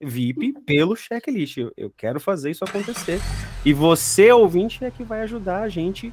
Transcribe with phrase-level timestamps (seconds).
[0.00, 1.56] VIP pelo checklist.
[1.56, 3.20] Eu, eu quero fazer isso acontecer.
[3.64, 6.12] E você, ouvinte, é que vai ajudar a gente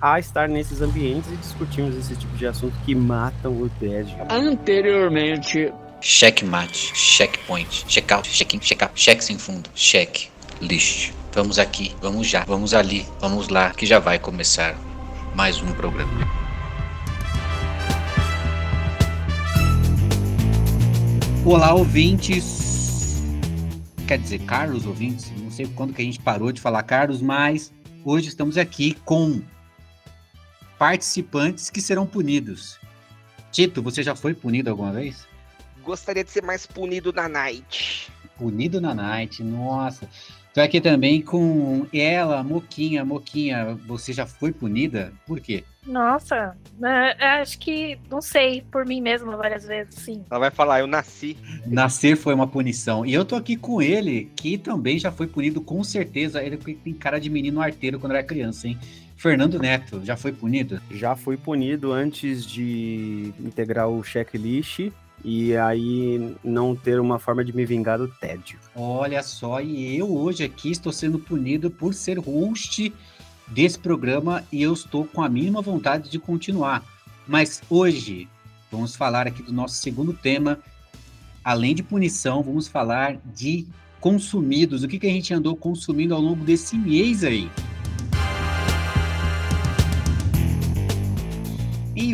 [0.00, 4.16] a estar nesses ambientes e discutirmos esse tipo de assunto que matam o TED.
[4.28, 5.72] Anteriormente.
[6.00, 10.28] Checkmate, checkpoint, checkout, check-in, check-out, check sem fundo, check,
[10.62, 11.12] list.
[11.32, 14.74] Vamos aqui, vamos já, vamos ali, vamos lá, que já vai começar
[15.34, 16.10] mais um programa.
[21.44, 22.69] Olá, ouvintes.
[24.10, 27.72] Quer dizer, caros ouvintes, não sei quando que a gente parou de falar caros, mas
[28.04, 29.40] hoje estamos aqui com
[30.76, 32.80] participantes que serão punidos.
[33.52, 35.28] Tito, você já foi punido alguma vez?
[35.84, 38.10] Gostaria de ser mais punido na night.
[38.36, 40.08] Punido na night, nossa.
[40.50, 43.04] Estou aqui também com ela, Moquinha.
[43.04, 45.12] Moquinha, você já foi punida?
[45.24, 45.62] Por quê?
[45.86, 50.24] Nossa, é, acho que, não sei, por mim mesma várias vezes, sim.
[50.28, 51.38] Ela vai falar, eu nasci.
[51.64, 53.06] Nascer foi uma punição.
[53.06, 56.42] E eu tô aqui com ele, que também já foi punido, com certeza.
[56.42, 58.76] Ele tem cara de menino arteiro quando era criança, hein?
[59.16, 60.82] Fernando Neto, já foi punido?
[60.90, 64.90] Já fui punido antes de integrar o checklist
[65.24, 68.58] e aí não ter uma forma de me vingar do tédio.
[68.74, 72.92] Olha só, e eu hoje aqui estou sendo punido por ser host
[73.48, 76.84] desse programa e eu estou com a mínima vontade de continuar.
[77.26, 78.28] Mas hoje
[78.70, 80.58] vamos falar aqui do nosso segundo tema.
[81.44, 83.66] Além de punição, vamos falar de
[84.00, 84.82] consumidos.
[84.82, 87.50] O que, que a gente andou consumindo ao longo desse mês aí?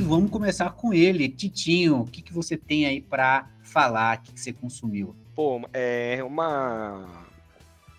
[0.07, 2.01] Vamos começar com ele, Titinho.
[2.01, 4.19] O que, que você tem aí para falar?
[4.19, 5.15] O que, que você consumiu?
[5.35, 7.27] Pô, é uma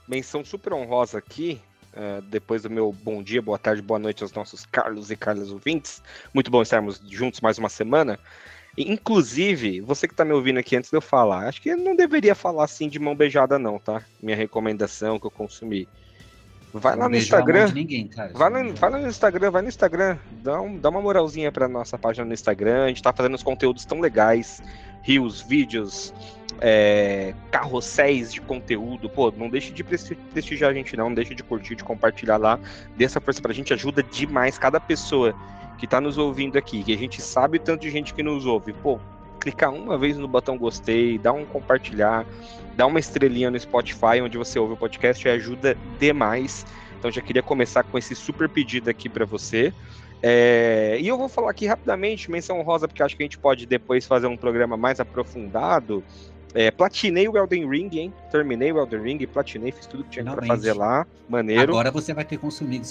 [0.07, 1.61] menção super honrosa aqui.
[1.93, 5.51] Uh, depois do meu bom dia, boa tarde, boa noite aos nossos Carlos e Carlos
[5.51, 6.01] ouvintes.
[6.33, 8.19] Muito bom estarmos juntos mais uma semana.
[8.77, 12.35] Inclusive, você que está me ouvindo aqui antes de eu falar, acho que não deveria
[12.35, 14.03] falar assim de mão beijada, não, tá?
[14.21, 15.87] Minha recomendação que eu consumi.
[16.73, 17.71] Vai lá no Instagram.
[17.73, 20.17] Ninguém, vai, lá, vai lá no Instagram, vai no Instagram.
[20.43, 22.85] Dá, um, dá uma moralzinha pra nossa página no Instagram.
[22.85, 24.61] A gente tá fazendo uns conteúdos tão legais.
[25.01, 26.13] Rios, vídeos,
[26.59, 29.09] é, carrosséis de conteúdo.
[29.09, 31.07] Pô, não deixe de prestigiar a gente, não.
[31.07, 32.59] Não deixe de curtir, de compartilhar lá.
[32.97, 35.33] Dê essa força pra gente, ajuda demais cada pessoa
[35.77, 36.83] que tá nos ouvindo aqui.
[36.83, 38.73] Que a gente sabe tanto de gente que nos ouve.
[38.73, 38.99] Pô,
[39.47, 42.25] clicar uma vez no botão gostei, dá um compartilhar,
[42.75, 46.65] dá uma estrelinha no Spotify onde você ouve o podcast, ajuda demais.
[46.99, 49.73] Então já queria começar com esse super pedido aqui para você.
[50.21, 53.65] É, e eu vou falar aqui rapidamente, menção rosa, porque acho que a gente pode
[53.65, 56.03] depois fazer um programa mais aprofundado
[56.57, 58.11] é, platinei o Elden Ring, hein?
[58.31, 61.05] Terminei o Elden Ring, platinei, fiz tudo que tinha para fazer lá.
[61.29, 61.61] Maneiro.
[61.61, 62.83] Agora você vai ter consumido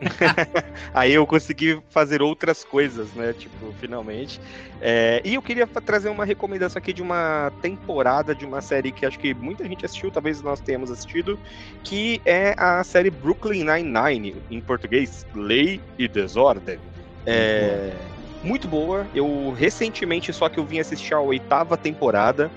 [0.94, 3.34] Aí eu consegui fazer outras coisas, né?
[3.34, 4.40] Tipo, finalmente.
[4.80, 9.04] É, e eu queria trazer uma recomendação aqui de uma temporada de uma série que
[9.04, 11.38] acho que muita gente assistiu, talvez nós tenhamos assistido,
[11.82, 16.78] que é a série Brooklyn Nine-Nine, em português, Lei e Desordem.
[17.26, 17.92] É.
[17.92, 18.14] Uhum
[18.44, 19.06] muito boa.
[19.14, 22.50] Eu recentemente só que eu vim assistir a oitava temporada.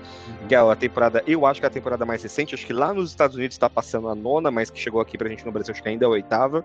[0.48, 2.92] Que é a temporada, eu acho que é a temporada mais recente, acho que lá
[2.92, 5.72] nos Estados Unidos está passando a nona, mas que chegou aqui pra gente no Brasil,
[5.72, 6.64] acho que ainda é a oitava.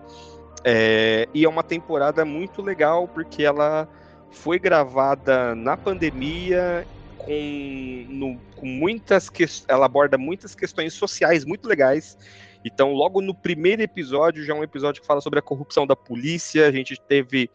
[0.64, 3.86] É, e é uma temporada muito legal porque ela
[4.30, 6.86] foi gravada na pandemia
[7.18, 12.16] com, no, com muitas questões, ela aborda muitas questões sociais muito legais.
[12.64, 15.94] Então, logo no primeiro episódio, já é um episódio que fala sobre a corrupção da
[15.94, 17.50] polícia, a gente teve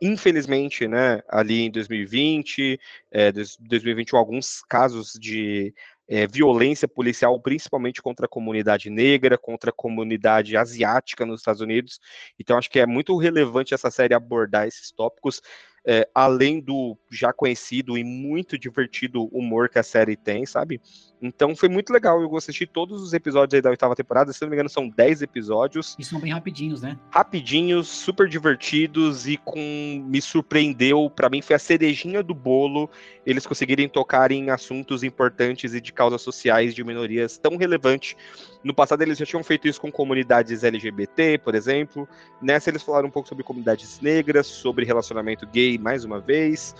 [0.00, 2.78] infelizmente, né, ali em 2020,
[3.10, 5.74] é, 2021, alguns casos de
[6.08, 12.00] é, violência policial, principalmente contra a comunidade negra, contra a comunidade asiática nos Estados Unidos.
[12.38, 15.42] Então, acho que é muito relevante essa série abordar esses tópicos,
[15.84, 20.80] é, além do já conhecido e muito divertido humor que a série tem, sabe?
[21.20, 22.20] Então foi muito legal.
[22.20, 24.32] Eu assisti todos os episódios aí da oitava temporada.
[24.32, 25.96] Se não me engano, são 10 episódios.
[25.98, 26.98] E são bem rapidinhos, né?
[27.10, 30.04] Rapidinhos, super divertidos e com.
[30.06, 31.10] Me surpreendeu.
[31.10, 32.90] para mim foi a cerejinha do bolo.
[33.24, 38.16] Eles conseguirem tocar em assuntos importantes e de causas sociais de minorias tão relevantes.
[38.62, 42.08] No passado eles já tinham feito isso com comunidades LGBT, por exemplo.
[42.40, 46.74] Nessa eles falaram um pouco sobre comunidades negras, sobre relacionamento gay, mais uma vez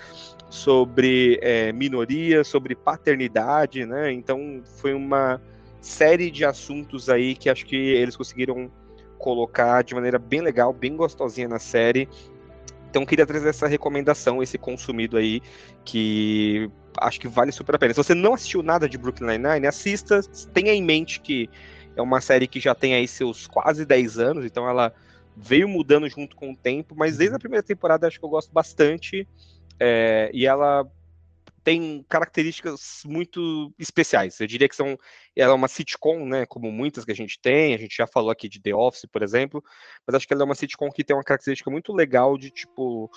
[0.48, 4.12] sobre é, minorias, sobre paternidade, né?
[4.12, 5.40] Então foi uma
[5.80, 8.70] série de assuntos aí que acho que eles conseguiram
[9.18, 12.08] colocar de maneira bem legal, bem gostosinha na série.
[12.90, 15.42] Então queria trazer essa recomendação, esse consumido aí,
[15.84, 17.92] que acho que vale super a pena.
[17.92, 20.20] Se você não assistiu nada de Brooklyn Nine-Nine, assista,
[20.52, 21.50] tenha em mente que
[21.94, 24.92] é uma série que já tem aí seus quase 10 anos, então ela
[25.36, 28.52] veio mudando junto com o tempo, mas desde a primeira temporada acho que eu gosto
[28.52, 29.28] bastante.
[29.80, 30.86] É, e ela
[31.66, 34.38] tem características muito especiais.
[34.38, 34.96] Eu diria que são,
[35.34, 38.30] ela é uma sitcom, né, como muitas que a gente tem, a gente já falou
[38.30, 39.64] aqui de The Office, por exemplo,
[40.06, 43.10] mas acho que ela é uma sitcom que tem uma característica muito legal de, tipo,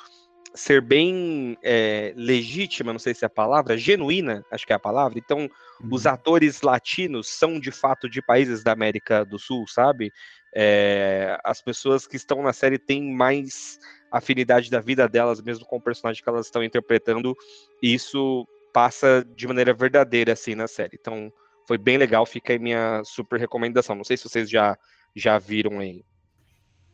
[0.55, 4.79] ser bem é, legítima, não sei se é a palavra, genuína, acho que é a
[4.79, 5.19] palavra.
[5.19, 5.89] Então, uhum.
[5.91, 10.11] os atores latinos são de fato de países da América do Sul, sabe?
[10.55, 13.77] É, as pessoas que estão na série têm mais
[14.11, 17.35] afinidade da vida delas, mesmo com o personagem que elas estão interpretando,
[17.81, 20.97] e isso passa de maneira verdadeira assim na série.
[20.99, 21.31] Então,
[21.67, 23.95] foi bem legal, fica aí minha super recomendação.
[23.95, 24.77] Não sei se vocês já
[25.15, 26.03] já viram aí.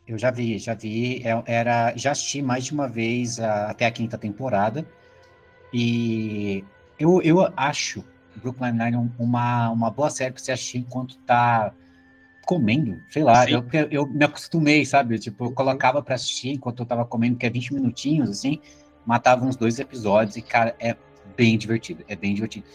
[0.08, 1.22] Eu já vi, já vi.
[1.24, 4.86] É, era, já assisti mais de uma vez a, até a quinta temporada.
[5.74, 6.64] E
[7.00, 8.04] eu, eu acho
[8.36, 11.74] Brooklyn Nine uma, uma boa série para você assistir enquanto tá
[12.46, 13.50] comendo, sei lá.
[13.50, 15.18] Eu, eu me acostumei, sabe?
[15.20, 18.60] Tipo, eu colocava para assistir enquanto eu tava comendo, que é 20 minutinhos, assim,
[19.06, 20.96] matava uns dois episódios e, cara, é
[21.36, 22.04] bem divertido.
[22.08, 22.66] É bem divertido.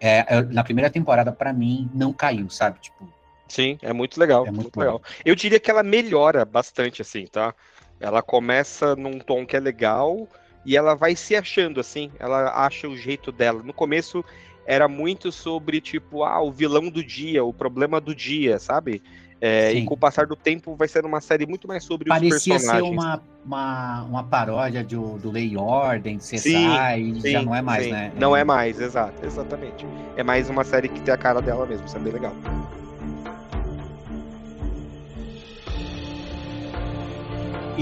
[0.00, 2.80] É, na primeira temporada, para mim, não caiu, sabe?
[2.80, 3.08] Tipo,
[3.48, 4.46] Sim, é muito legal.
[4.46, 5.02] É muito, muito legal.
[5.24, 7.54] Eu diria que ela melhora bastante, assim, tá?
[7.98, 10.28] Ela começa num tom que é legal
[10.64, 12.10] e ela vai se achando, assim.
[12.18, 13.62] Ela acha o jeito dela.
[13.62, 14.24] No começo
[14.66, 19.02] era muito sobre, tipo, ah, o vilão do dia, o problema do dia, sabe?
[19.42, 22.36] É, e com o passar do tempo vai ser uma série muito mais sobre Parecia
[22.36, 22.82] os personagens.
[22.82, 27.30] Parecia ser uma, uma, uma paródia do, do Lei e Ordem, CSI, sim, e sim,
[27.30, 27.90] já não é mais, sim.
[27.90, 28.12] né?
[28.18, 29.86] Não é mais, exato, exatamente.
[30.16, 32.34] É mais uma série que tem a cara dela mesmo, isso é bem legal.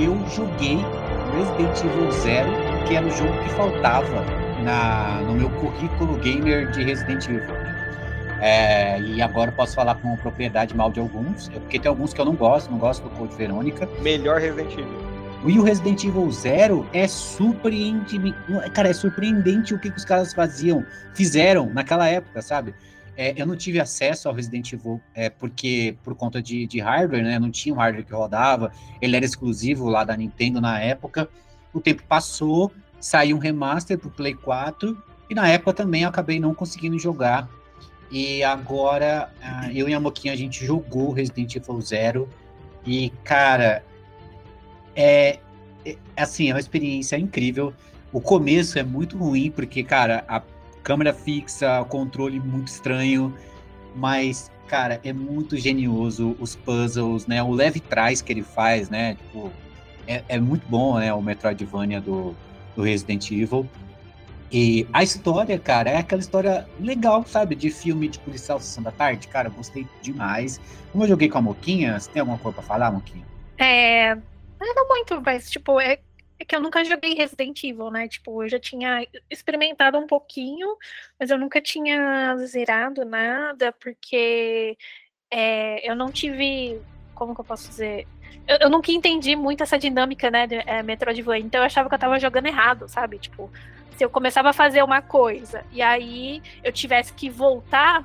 [0.01, 0.79] eu joguei
[1.35, 2.51] Resident Evil Zero,
[2.87, 4.25] que era o jogo que faltava
[4.63, 7.55] na, no meu currículo gamer de Resident Evil.
[8.41, 12.21] É, e agora posso falar com propriedade mal de alguns, é porque tem alguns que
[12.21, 13.89] eu não gosto, não gosto do Code Verônica.
[14.01, 15.09] Melhor Resident Evil.
[15.47, 18.19] E o Resident Evil Zero é surpreendente.
[18.75, 20.85] Cara, é surpreendente o que, que os caras faziam,
[21.15, 22.75] fizeram naquela época, sabe?
[23.17, 27.23] É, eu não tive acesso ao Resident Evil é, porque por conta de, de, hardware,
[27.23, 27.39] né?
[27.39, 28.73] Não tinha um hardware que rodava.
[29.01, 31.29] Ele era exclusivo lá da Nintendo na época.
[31.73, 34.97] O tempo passou, saiu um remaster pro Play 4
[35.31, 37.49] e na época também eu acabei não conseguindo jogar.
[38.11, 42.29] E agora ah, eu e a Moquinha a gente jogou Resident Evil Zero
[42.87, 43.85] e cara,
[44.97, 45.39] é,
[45.85, 47.73] é assim é uma experiência incrível.
[48.11, 50.43] O começo é muito ruim porque cara a
[50.83, 53.35] câmera fixa, controle muito estranho,
[53.95, 57.43] mas, cara, é muito genioso os puzzles, né?
[57.43, 59.15] O leve trás que ele faz, né?
[59.17, 59.53] Tipo,
[60.07, 61.13] é, é muito bom, né?
[61.13, 62.35] O Metroidvania do,
[62.79, 63.69] do Resident Evil.
[64.51, 67.55] E a história, cara, é aquela história legal, sabe?
[67.55, 69.27] De filme de policial Sessão da Tarde.
[69.29, 70.61] Cara, gostei demais.
[70.93, 73.27] Como eu joguei com a Moquinha, você tem alguma coisa pra falar, Moquinha?
[73.59, 74.15] É.
[74.15, 75.99] Não muito, mas, tipo, é
[76.41, 78.07] é que eu nunca joguei Resident Evil, né?
[78.07, 80.69] Tipo, eu já tinha experimentado um pouquinho,
[81.19, 84.79] mas eu nunca tinha zerado nada, porque
[85.31, 86.81] é, eu não tive.
[87.19, 88.07] Como que eu posso dizer?
[88.47, 91.45] Eu, eu nunca entendi muito essa dinâmica, né, de é, Metroidvania.
[91.45, 93.19] Então eu achava que eu tava jogando errado, sabe?
[93.19, 93.51] Tipo,
[93.97, 98.05] se eu começava a fazer uma coisa e aí eu tivesse que voltar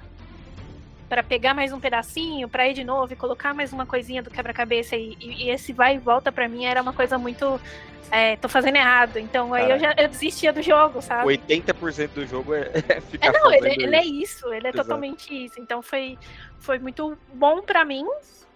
[1.07, 4.31] para pegar mais um pedacinho, para ir de novo e colocar mais uma coisinha do
[4.31, 7.62] quebra-cabeça e, e, esse vai e volta para mim era uma coisa muito
[8.10, 9.18] é, tô fazendo errado.
[9.18, 11.27] Então aí eu já eu desistia do jogo, sabe?
[11.27, 14.77] 80% do jogo é, é ficar é, não, ele, ele, é isso, ele é Exato.
[14.77, 15.60] totalmente isso.
[15.60, 16.18] Então foi,
[16.60, 18.07] foi muito bom para mim,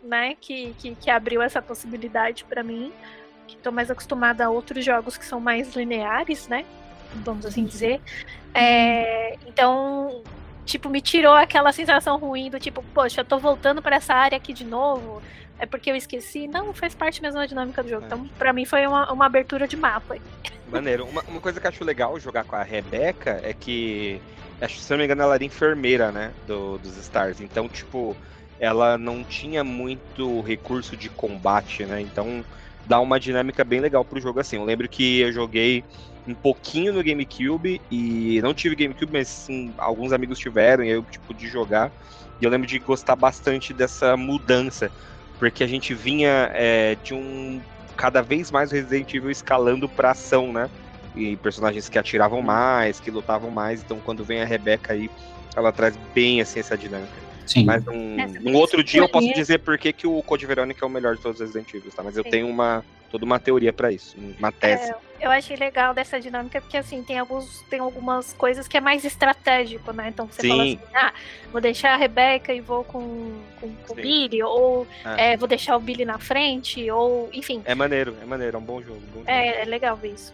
[0.07, 0.35] né?
[0.39, 2.91] Que, que, que abriu essa possibilidade para mim.
[3.47, 6.65] Que tô mais acostumada a outros jogos que são mais lineares, né?
[7.23, 8.01] Vamos assim dizer.
[8.53, 10.23] É, então,
[10.65, 14.37] tipo, me tirou aquela sensação ruim do tipo, poxa, eu tô voltando para essa área
[14.37, 15.21] aqui de novo,
[15.59, 16.47] é porque eu esqueci.
[16.47, 18.03] Não, faz parte mesmo da dinâmica do jogo.
[18.03, 18.05] É.
[18.07, 20.17] Então, pra mim, foi uma, uma abertura de mapa.
[20.69, 21.05] Maneiro.
[21.05, 24.21] Uma, uma coisa que eu acho legal jogar com a Rebeca é que,
[24.61, 27.41] acho, se eu não me engano, ela era enfermeira, né, do, dos Stars.
[27.41, 28.15] Então, tipo,
[28.59, 32.01] ela não tinha muito recurso de combate, né?
[32.01, 32.43] Então,
[32.85, 34.55] dá uma dinâmica bem legal pro jogo assim.
[34.55, 35.83] Eu lembro que eu joguei
[36.27, 41.03] um pouquinho no GameCube e não tive GameCube, mas sim, alguns amigos tiveram e eu
[41.03, 41.91] tipo de jogar.
[42.39, 44.91] E eu lembro de gostar bastante dessa mudança,
[45.39, 47.61] porque a gente vinha é, de um
[47.95, 50.69] cada vez mais Resident Evil escalando pra ação, né?
[51.15, 53.81] E personagens que atiravam mais, que lutavam mais.
[53.81, 55.09] Então, quando vem a Rebeca aí,
[55.55, 57.26] ela traz bem assim essa dinâmica.
[57.47, 57.65] Sim.
[57.65, 60.87] Mas um, um outro dia eu posso dizer por que, que o Code Verônica é
[60.87, 62.03] o melhor de todos os Resident Evil, tá?
[62.03, 62.29] Mas eu Sim.
[62.29, 64.91] tenho uma toda uma teoria para isso, uma tese.
[64.91, 68.81] É, eu achei legal dessa dinâmica porque assim tem alguns tem algumas coisas que é
[68.81, 70.09] mais estratégico, né?
[70.09, 70.49] Então você Sim.
[70.49, 71.13] fala assim, ah,
[71.51, 75.33] vou deixar a Rebeca e vou com, com, com o Billy, ou é.
[75.33, 77.61] É, vou deixar o Billy na frente, ou enfim.
[77.65, 78.99] É maneiro, é maneiro, é um bom jogo.
[79.13, 79.29] Bom jogo.
[79.29, 80.33] É, é legal ver isso.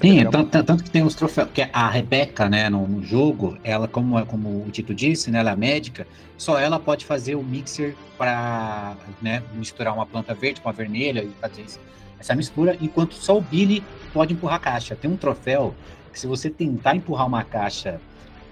[0.00, 3.56] Sim, é tanto, tanto, que tem os troféus, que a Rebeca, né, no, no, jogo,
[3.62, 7.36] ela, como, é, como o Tito disse, né, ela é médica, só ela pode fazer
[7.36, 11.78] o mixer para né, misturar uma planta verde com a vermelha e fazer isso,
[12.18, 14.96] essa mistura, enquanto só o Billy pode empurrar a caixa.
[14.96, 15.74] Tem um troféu
[16.12, 18.00] que se você tentar empurrar uma caixa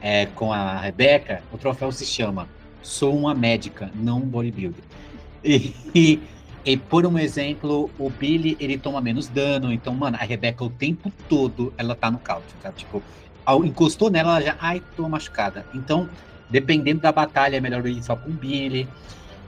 [0.01, 2.49] é, com a Rebeca, o troféu se chama
[2.83, 4.85] Sou uma médica, não um bodybuilder.
[5.45, 6.23] E, e
[6.65, 9.73] e por um exemplo, o Billy, ele toma menos dano.
[9.73, 12.77] Então, mano, a Rebecca o tempo todo, ela tá no couch, sabe?
[12.77, 13.03] Tipo,
[13.45, 15.67] ao, encostou nela, ela já, ai, tô machucada.
[15.75, 16.09] Então,
[16.49, 18.89] dependendo da batalha, é melhor ir só com o Billy.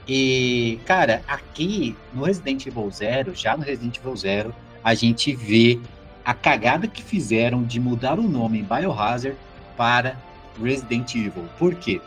[0.07, 5.79] E, cara, aqui no Resident Evil Zero, já no Resident Evil Zero, a gente vê
[6.23, 9.37] a cagada que fizeram de mudar o nome Biohazard
[9.77, 10.17] para
[10.61, 11.45] Resident Evil.
[11.57, 12.01] Por quê?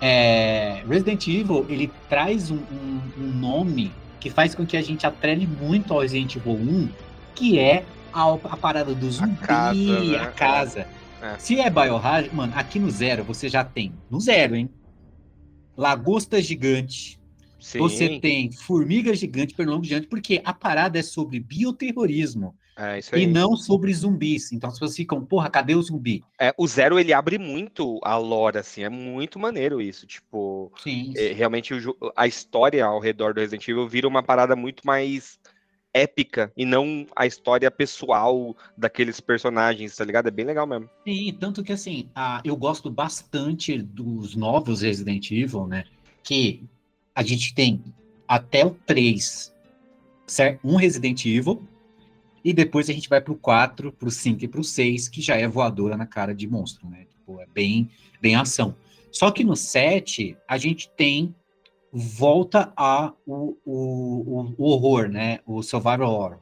[0.00, 5.06] É, Resident Evil, ele traz um, um, um nome que faz com que a gente
[5.06, 6.88] atrele muito ao Resident Evil 1,
[7.34, 10.00] que é a, a parada do zumbi, a casa.
[10.00, 10.18] Né?
[10.18, 10.86] A casa.
[11.20, 11.38] É.
[11.38, 14.70] Se é Biohazard, mano, aqui no Zero você já tem, no Zero, hein?
[15.76, 17.18] Lagosta gigante.
[17.60, 17.78] Sim.
[17.78, 22.54] Você tem formiga gigante, pernilongo gigante, porque a parada é sobre bioterrorismo.
[22.80, 24.52] É, e não sobre zumbis.
[24.52, 26.22] Então as pessoas ficam, porra, cadê o zumbi?
[26.40, 30.06] É, o Zero ele abre muito a lore, assim, é muito maneiro isso.
[30.06, 31.12] Tipo, Sim.
[31.16, 31.74] É, realmente
[32.14, 35.40] a história ao redor do Resident Evil vira uma parada muito mais
[35.92, 40.28] épica e não a história pessoal daqueles personagens, tá ligado?
[40.28, 40.88] É bem legal mesmo.
[41.04, 45.84] Sim, tanto que assim, a, eu gosto bastante dos novos Resident Evil, né?
[46.22, 46.62] Que
[47.12, 47.82] a gente tem
[48.28, 49.52] até o 3,
[50.28, 50.60] certo?
[50.62, 51.66] Um Resident Evil
[52.44, 55.46] e depois a gente vai pro 4, pro 5 e pro 6, que já é
[55.46, 57.06] voadora na cara de monstro, né?
[57.10, 57.90] Tipo, é bem,
[58.20, 58.74] bem ação.
[59.10, 61.34] Só que no 7, a gente tem
[61.92, 65.40] volta a o, o, o horror, né?
[65.46, 66.38] O survival horror.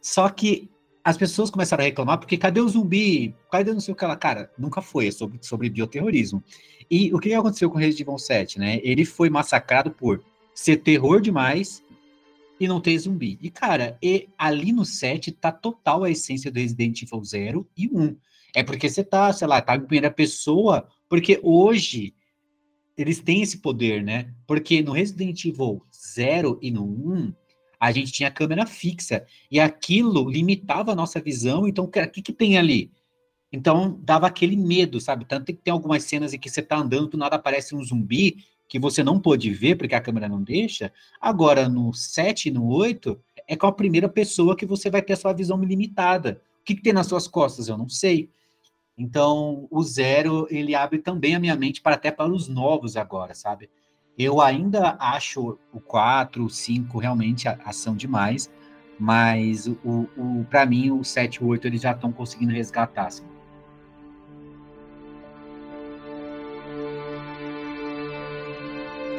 [0.00, 0.70] Só que
[1.04, 3.34] as pessoas começaram a reclamar porque cadê o zumbi?
[3.50, 4.16] Cadê não sei o que lá?
[4.16, 6.42] Cara, nunca foi, é sobre, sobre bioterrorismo.
[6.90, 8.80] E o que aconteceu com o Resident Evil 7, né?
[8.82, 10.22] Ele foi massacrado por
[10.54, 11.82] ser terror demais
[12.60, 13.38] e não ter zumbi.
[13.40, 17.88] E, cara, e ali no 7 tá total a essência do Resident Evil 0 e
[17.88, 18.16] 1.
[18.54, 22.14] É porque você tá, sei lá, tá em primeira pessoa, porque hoje
[22.96, 24.34] eles têm esse poder, né?
[24.46, 27.32] Porque no Resident Evil 0 e no 1,
[27.78, 32.32] a gente tinha câmera fixa, e aquilo limitava a nossa visão, então o que, que
[32.32, 32.90] tem ali?
[33.52, 35.24] Então dava aquele medo, sabe?
[35.24, 38.44] Tanto que tem algumas cenas em que você tá andando, do nada aparece um zumbi,
[38.68, 42.66] que você não pôde ver porque a câmera não deixa, agora no 7 e no
[42.68, 46.42] 8 é com a primeira pessoa que você vai ter a sua visão limitada.
[46.60, 47.68] O que, que tem nas suas costas?
[47.68, 48.30] Eu não sei.
[48.96, 53.34] Então, o zero, ele abre também a minha mente para até para os novos agora,
[53.34, 53.70] sabe?
[54.18, 58.50] Eu ainda acho o 4, o 5 realmente ação demais,
[58.98, 63.06] mas o, o para mim o 7 e o 8 eles já estão conseguindo resgatar,
[63.06, 63.24] assim.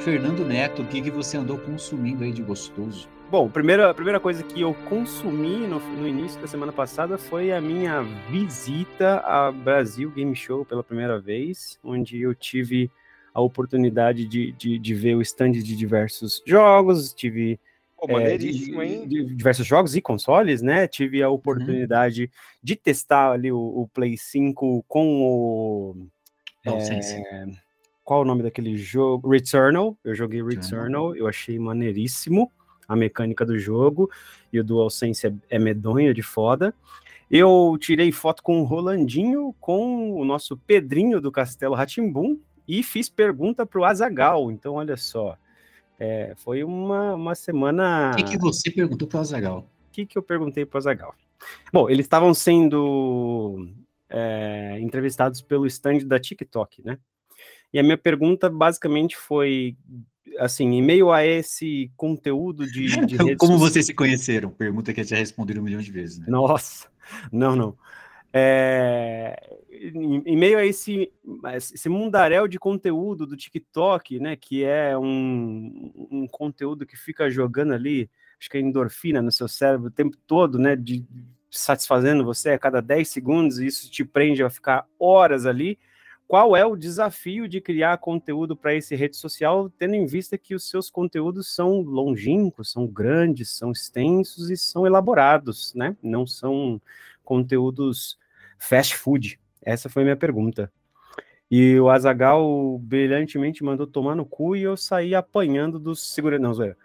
[0.03, 3.07] Fernando Neto, o que, que você andou consumindo aí de gostoso?
[3.29, 7.17] Bom, a primeira, a primeira coisa que eu consumi no, no, início da semana passada
[7.17, 8.01] foi a minha
[8.31, 12.89] visita à Brasil Game Show pela primeira vez, onde eu tive
[13.33, 17.59] a oportunidade de, de, de ver o stand de diversos jogos, tive
[17.97, 19.05] Pô, é, de, hein?
[19.05, 20.87] De diversos jogos e consoles, né?
[20.87, 22.29] Tive a oportunidade uhum.
[22.63, 26.07] de testar ali o, o, Play 5 com o.
[26.65, 26.71] É,
[28.09, 29.29] qual o nome daquele jogo?
[29.29, 29.95] Returnal.
[30.03, 32.51] Eu joguei Returnal, eu achei maneiríssimo
[32.87, 34.09] a mecânica do jogo
[34.51, 36.73] e o DualSense é, é medonho de foda.
[37.29, 43.09] Eu tirei foto com o Rolandinho, com o nosso Pedrinho do Castelo Ratimbum e fiz
[43.09, 44.49] pergunta para o Azagal.
[44.49, 45.37] Então, olha só,
[45.99, 48.09] é, foi uma, uma semana.
[48.13, 49.59] O que, que você perguntou para o Azagal?
[49.59, 51.13] O que, que eu perguntei para o Azagal?
[51.71, 53.69] Bom, eles estavam sendo
[54.09, 56.97] é, entrevistados pelo stand da TikTok, né?
[57.73, 59.75] E a minha pergunta basicamente foi
[60.37, 64.49] assim, em meio a esse conteúdo de, de Como vocês se conheceram?
[64.49, 66.25] Pergunta que eu já respondi um milhão de vezes, né?
[66.29, 66.87] Nossa,
[67.31, 67.77] não, não.
[68.31, 71.11] É, em, em, meio a esse,
[71.55, 77.73] esse mundaréu de conteúdo do TikTok, né, que é um, um conteúdo que fica jogando
[77.73, 78.09] ali,
[78.39, 81.03] acho que é endorfina no seu cérebro o tempo todo, né, de
[81.49, 85.79] satisfazendo você a cada 10 segundos, e isso te prende a ficar horas ali
[86.29, 90.53] qual é o desafio de criar conteúdo para esse rede social, tendo em vista que
[90.53, 95.97] os seus conteúdos são longínquos, são grandes, são extensos e são elaborados, né?
[96.03, 96.79] Não são
[97.23, 98.15] conteúdos
[98.59, 99.39] fast food.
[99.59, 100.71] Essa foi minha pergunta.
[101.49, 106.59] E o Azagal brilhantemente mandou tomar no cu e eu saí apanhando dos seguranças.
[106.59, 106.75] Não.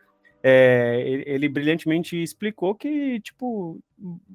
[0.42, 3.78] É, ele, brilhantemente explicou que, tipo,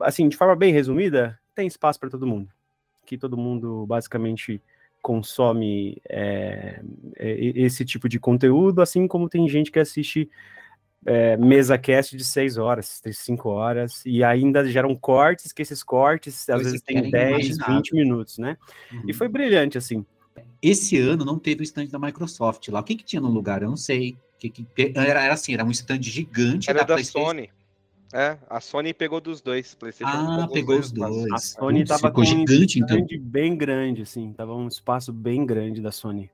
[0.02, 2.52] assim, de forma bem resumida, tem espaço para todo mundo.
[3.08, 4.62] Que todo mundo basicamente
[5.02, 6.82] consome é,
[7.18, 10.30] esse tipo de conteúdo, assim como tem gente que assiste
[11.06, 16.50] é, mesa cast de 6 horas, 5 horas, e ainda geram cortes, que esses cortes
[16.50, 18.58] às vezes tem 10, 20 minutos, né?
[18.92, 19.04] Uhum.
[19.08, 20.06] E foi brilhante, assim.
[20.62, 22.82] Esse ano não teve o stand da Microsoft lá.
[22.82, 23.64] O que, que tinha no lugar?
[23.64, 24.18] Eu não sei.
[24.38, 24.66] Que, que,
[24.96, 27.50] era, era assim, era um stand gigante era da, da Sony.
[28.14, 29.76] É, a Sony pegou dos dois.
[29.76, 31.16] PlayStation ah, pegou os dois.
[31.16, 31.32] dois.
[31.34, 33.08] A Sony Putz, tava com gigante, um então.
[33.22, 34.34] bem grande, assim.
[34.34, 36.30] Tava um espaço bem grande da Sony.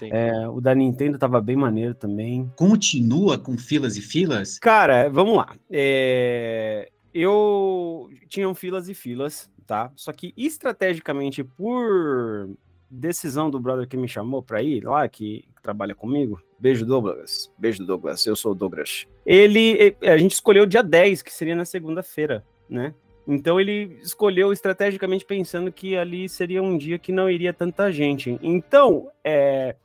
[0.00, 2.50] É, o da Nintendo tava bem maneiro também.
[2.56, 4.58] Continua com filas e filas?
[4.58, 5.54] Cara, vamos lá.
[5.70, 9.92] É, eu tinham filas e filas, tá?
[9.96, 12.48] Só que estrategicamente, por
[12.90, 17.84] decisão do brother que me chamou para ir lá, que trabalha comigo, beijo Douglas, beijo
[17.84, 19.06] Douglas, eu sou o Douglas.
[19.26, 22.94] Ele, a gente escolheu o dia 10, que seria na segunda-feira, né?
[23.26, 28.38] Então ele escolheu estrategicamente pensando que ali seria um dia que não iria tanta gente.
[28.42, 29.76] Então, é,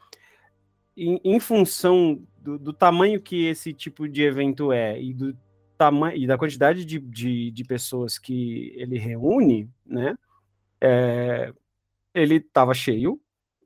[0.96, 5.36] em, em função do, do, tamanho que esse tipo de evento é e do
[5.78, 10.16] tamanho e da quantidade de, de, de pessoas que ele reúne, né?
[10.80, 11.54] É,
[12.14, 13.20] ele estava cheio,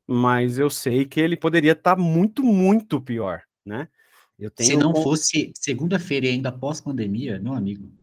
[0.05, 3.87] mas eu sei que ele poderia estar tá muito, muito pior, né?
[4.59, 5.03] Se não um...
[5.03, 7.89] fosse segunda-feira e ainda pós-pandemia, meu amigo.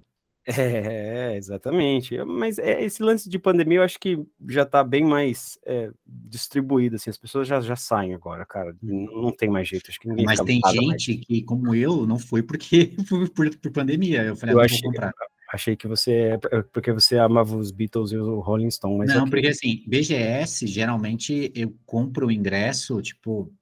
[0.47, 2.23] É, exatamente.
[2.23, 6.97] Mas é, esse lance de pandemia eu acho que já está bem mais é, distribuído,
[6.97, 8.77] assim, as pessoas já, já saem agora, cara.
[8.83, 9.91] Não tem mais jeito.
[9.91, 11.27] Acho que ninguém Mas tem gente mais.
[11.27, 14.23] que, como eu, não foi porque foi por, por pandemia.
[14.23, 15.15] Eu falei, eu ah, achei, vou comprar.
[15.53, 18.99] Achei que você é porque você amava os Beatles e o Rolling Stone.
[18.99, 19.31] Mas não, okay.
[19.31, 23.53] porque assim, BGS, geralmente eu compro o ingresso, tipo,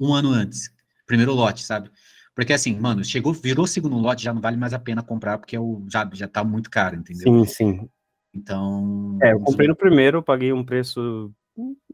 [0.00, 0.70] um ano antes.
[1.06, 1.90] Primeiro lote, sabe?
[2.34, 5.56] Porque assim, mano, chegou, virou segundo lote, já não vale mais a pena comprar, porque
[5.56, 7.22] é o, já, já tá muito caro, entendeu?
[7.22, 7.88] Sim, sim.
[8.34, 9.18] Então.
[9.22, 11.32] É, eu comprei no primeiro, paguei um preço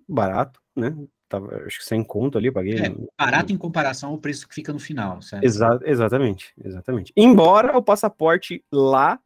[0.08, 0.92] barato, né?
[1.32, 2.78] Tava, acho que sem conto ali, paguei.
[2.78, 5.42] É, barato em comparação ao preço que fica no final, certo?
[5.42, 7.10] Exa exatamente, exatamente.
[7.16, 9.18] Embora o passaporte lá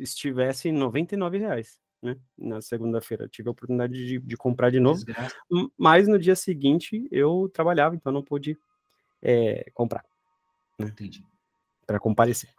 [0.00, 1.78] estivesse em 99 reais.
[2.02, 2.16] Né?
[2.38, 5.36] Na segunda-feira tive a oportunidade de, de comprar de novo, Desgraça.
[5.76, 8.56] mas no dia seguinte eu trabalhava, então não pude
[9.20, 10.02] é, comprar
[10.78, 10.86] né?
[10.86, 11.22] Entendi.
[11.86, 12.50] Para comparecer.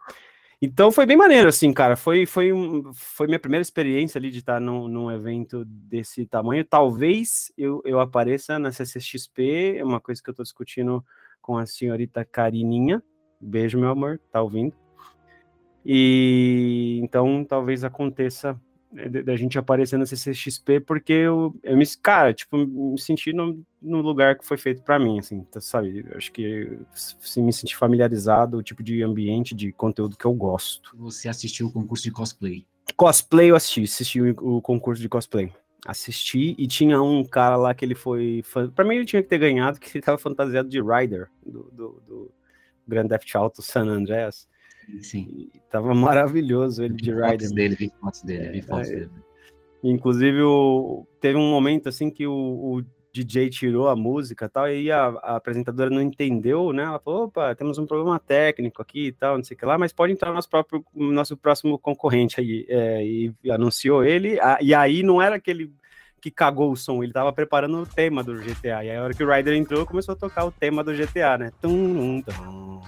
[0.62, 1.96] Então foi bem maneiro, assim, cara.
[1.96, 6.64] Foi, foi, um, foi minha primeira experiência ali de estar num, num evento desse tamanho.
[6.64, 11.02] Talvez eu, eu apareça na CCXP, é uma coisa que eu estou discutindo
[11.40, 13.02] com a senhorita Carininha.
[13.40, 14.74] Beijo, meu amor, tá ouvindo?
[15.84, 22.56] E então talvez aconteça da gente aparecer na CCXP, porque eu, eu me, cara, tipo,
[22.56, 26.04] me senti no, no lugar que foi feito para mim, assim, tá, sabe?
[26.16, 30.96] Acho que se me senti familiarizado, o tipo de ambiente, de conteúdo que eu gosto.
[30.96, 32.66] Você assistiu o concurso de cosplay?
[32.96, 35.52] Cosplay eu assisti, assisti o, o concurso de cosplay.
[35.86, 38.42] Assisti e tinha um cara lá que ele foi.
[38.74, 42.02] Para mim, ele tinha que ter ganhado, que ele tava fantasiado de Rider, do, do,
[42.06, 42.32] do
[42.86, 44.49] Grand Theft Auto San Andreas.
[45.00, 45.48] Sim.
[45.54, 47.50] E tava maravilhoso ele de Rider.
[47.52, 49.10] dele, vi fotos dele, vi fotos é, dele.
[49.82, 54.90] Inclusive, o, teve um momento assim que o, o DJ tirou a música tal, e
[54.90, 56.84] a, a, apresentadora não entendeu, né?
[56.84, 59.78] Ela falou: opa, temos um problema técnico aqui e tal, não sei o que lá,
[59.78, 62.66] mas pode entrar nosso próprio, nosso próximo concorrente aí.
[62.68, 65.72] É, e anunciou ele, a, e aí não era aquele
[66.20, 68.84] que cagou o som, ele tava preparando o tema do GTA.
[68.84, 71.38] E aí, a hora que o Ryder entrou, começou a tocar o tema do GTA,
[71.38, 71.52] né?
[71.62, 72.82] Tum, tum, tum.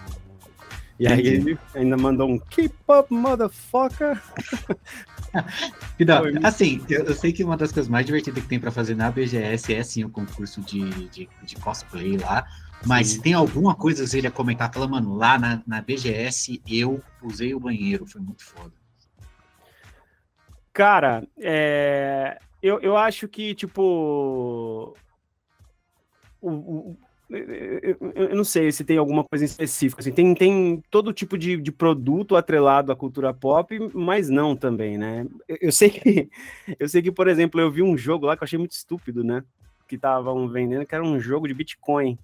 [1.02, 4.22] E aí ele ainda mandou um keep up, motherfucker.
[5.98, 8.94] Não, assim, eu, eu, sei que uma das coisas mais divertidas que tem para fazer
[8.94, 12.46] na BGS é sim o concurso de, de, de cosplay lá.
[12.86, 13.20] Mas sim.
[13.20, 17.52] tem alguma coisa que você ia comentar, fala, mano, lá na, na BGS eu usei
[17.52, 18.72] o banheiro, foi muito foda.
[20.72, 24.96] Cara, é, eu, eu acho que, tipo.
[26.40, 26.98] O, o,
[28.14, 30.00] eu não sei se tem alguma coisa específica.
[30.00, 34.98] Assim, tem, tem todo tipo de, de produto atrelado à cultura pop, mas não também,
[34.98, 35.26] né?
[35.48, 36.28] Eu sei que,
[36.78, 39.24] eu sei que, por exemplo, eu vi um jogo lá que eu achei muito estúpido,
[39.24, 39.42] né?
[39.88, 42.18] Que estavam vendendo, que era um jogo de Bitcoin.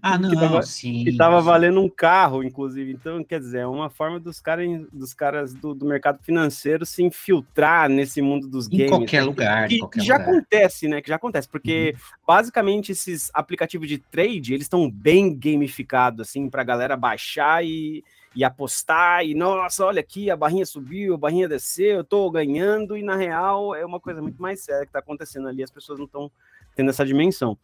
[0.00, 1.04] Ah, não, que tava, sim.
[1.04, 2.92] Que tava valendo um carro, inclusive.
[2.92, 7.02] Então, quer dizer, é uma forma dos, cara, dos caras do, do mercado financeiro se
[7.02, 8.90] infiltrar nesse mundo dos em games.
[8.90, 9.26] Qualquer né?
[9.26, 10.28] lugar, que, qualquer já lugar.
[10.28, 11.02] acontece, né?
[11.02, 12.18] Que já acontece, porque uhum.
[12.26, 18.02] basicamente esses aplicativos de trade, eles estão bem gamificados, assim, pra galera baixar e,
[18.34, 22.96] e apostar, e nossa, olha aqui, a barrinha subiu, a barrinha desceu, eu tô ganhando,
[22.96, 25.98] e na real é uma coisa muito mais séria que tá acontecendo ali, as pessoas
[25.98, 26.30] não estão
[26.74, 27.58] tendo essa dimensão.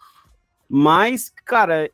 [0.68, 1.90] Mas, cara,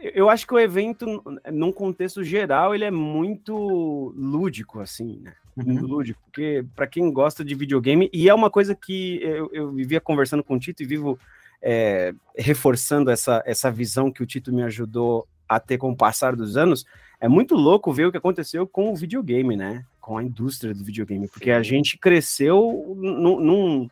[0.00, 5.34] eu acho que o evento, num contexto geral, ele é muito lúdico, assim, né?
[5.56, 5.80] Uhum.
[5.80, 10.00] Lúdico, porque para quem gosta de videogame, e é uma coisa que eu, eu vivia
[10.00, 11.18] conversando com o Tito e vivo
[11.60, 16.34] é, reforçando essa, essa visão que o Tito me ajudou a ter com o passar
[16.34, 16.86] dos anos,
[17.20, 19.84] é muito louco ver o que aconteceu com o videogame, né?
[20.00, 23.90] Com a indústria do videogame, porque a gente cresceu num,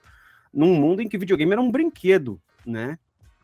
[0.55, 2.99] num mundo em que videogame era um brinquedo, né?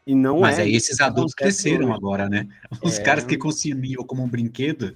[0.06, 1.96] E não Mas é aí esses adultos cresceram hoje.
[1.96, 2.46] agora, né?
[2.82, 3.02] Os é...
[3.02, 4.94] caras que consumiam como um brinquedo,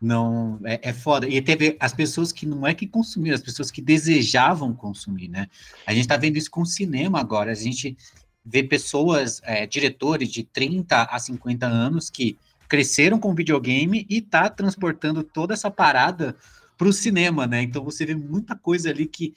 [0.00, 1.26] não é, é, foda.
[1.26, 5.48] E teve as pessoas que não é que consumiram, as pessoas que desejavam consumir, né?
[5.86, 7.50] A gente tá vendo isso com o cinema agora.
[7.50, 7.96] A gente
[8.44, 14.48] vê pessoas, é, diretores de 30 a 50 anos que cresceram com videogame e tá
[14.50, 16.36] transportando toda essa parada
[16.76, 17.62] para o cinema, né?
[17.62, 19.34] Então você vê muita coisa ali que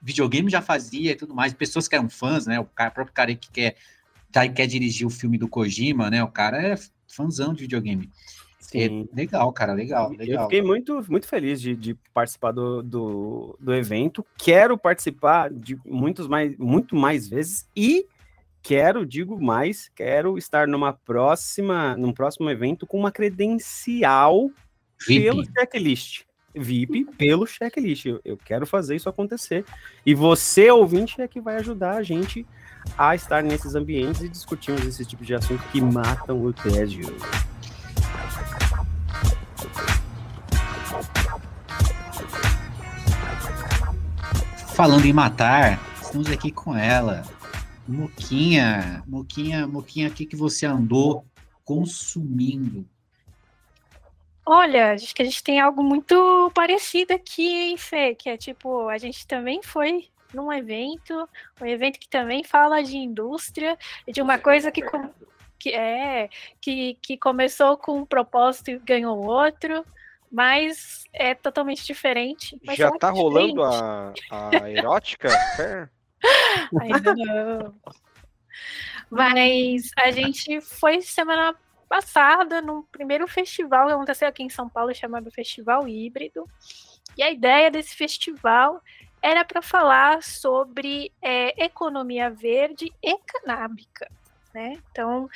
[0.00, 2.58] videogame já fazia e tudo mais, pessoas que eram fãs, né?
[2.58, 3.76] O, cara, o próprio cara que quer,
[4.32, 6.22] quer dirigir o filme do Kojima, né?
[6.22, 6.74] O cara é
[7.08, 8.10] fãzão de videogame.
[8.74, 9.08] É Sim.
[9.12, 10.26] É legal, cara, legal, legal.
[10.26, 14.24] Eu fiquei muito, muito feliz de, de participar do, do, do, evento.
[14.38, 18.06] Quero participar de muitos mais, muito mais vezes e
[18.62, 24.50] quero, digo mais, quero estar numa próxima, num próximo evento com uma credencial
[25.06, 25.22] VIP.
[25.22, 26.22] pelo checklist.
[26.54, 28.06] VIP pelo checklist.
[28.06, 29.64] Eu, eu quero fazer isso acontecer.
[30.06, 32.46] E você, ouvinte, é que vai ajudar a gente
[32.96, 37.16] a estar nesses ambientes e discutirmos esse tipo de assunto que matam o tédio.
[44.74, 47.22] Falando em matar, estamos aqui com ela,
[47.86, 49.02] Moquinha.
[49.06, 51.24] Moquinha, Moquinha, o que, que você andou
[51.64, 52.86] consumindo?
[54.44, 58.14] Olha, acho que a gente tem algo muito parecido aqui, hein, Fê?
[58.14, 61.28] Que é tipo, a gente também foi num evento,
[61.60, 64.82] um evento que também fala de indústria, de uma coisa que,
[65.58, 66.28] que é
[66.60, 69.84] que, que começou com um propósito e ganhou outro,
[70.30, 72.58] mas é totalmente diferente.
[72.74, 75.28] Já tá rolando a, a erótica?
[76.80, 77.74] Ainda não.
[79.10, 81.54] Mas a gente foi semana
[81.88, 86.48] passada num primeiro festival que aconteceu aqui em São Paulo chamado Festival Híbrido.
[87.18, 88.80] E a ideia desse festival
[89.22, 94.10] era para falar sobre é, economia verde e canábica.
[94.52, 94.78] Né?
[94.90, 95.30] Então,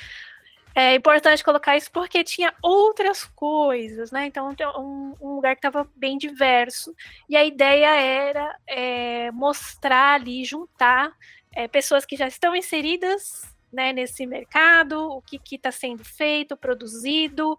[0.75, 4.27] é importante colocar isso porque tinha outras coisas, né?
[4.27, 6.93] Então, um, um lugar que estava bem diverso.
[7.27, 11.11] E a ideia era é, mostrar ali, juntar
[11.55, 17.57] é, pessoas que já estão inseridas né, nesse mercado, o que está sendo feito, produzido,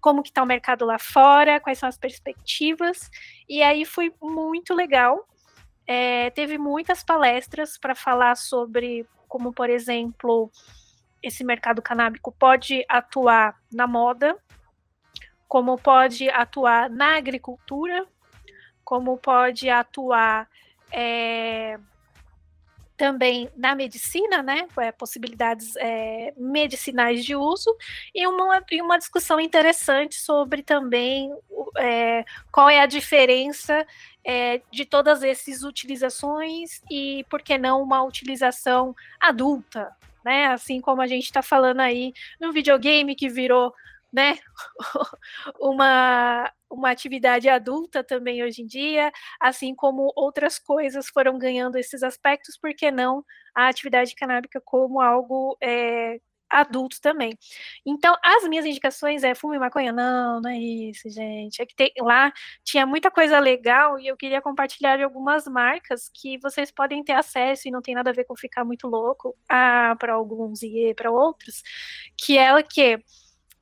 [0.00, 3.10] como que está o mercado lá fora, quais são as perspectivas.
[3.48, 5.28] E aí foi muito legal.
[5.92, 10.48] É, teve muitas palestras para falar sobre como, por exemplo,
[11.20, 14.38] esse mercado canábico pode atuar na moda,
[15.48, 18.06] como pode atuar na agricultura,
[18.84, 20.48] como pode atuar
[20.92, 21.76] é,
[23.00, 27.74] também na medicina, né, é, possibilidades é, medicinais de uso,
[28.14, 31.34] e uma, e uma discussão interessante sobre também
[31.78, 33.86] é, qual é a diferença
[34.22, 39.90] é, de todas essas utilizações e, por que não, uma utilização adulta,
[40.22, 43.72] né, assim como a gente está falando aí no videogame que virou
[44.12, 44.38] né,
[45.60, 52.02] uma, uma atividade adulta também hoje em dia, assim como outras coisas foram ganhando esses
[52.02, 56.18] aspectos, por que não a atividade canábica como algo é,
[56.50, 57.38] adulto também.
[57.86, 59.92] Então, as minhas indicações é fume maconha?
[59.92, 61.62] Não, não é isso, gente.
[61.62, 62.32] É que tem, lá
[62.64, 67.68] tinha muita coisa legal e eu queria compartilhar algumas marcas que vocês podem ter acesso
[67.68, 71.10] e não tem nada a ver com ficar muito louco ah, para alguns e para
[71.10, 71.62] outros,
[72.18, 72.98] que é o que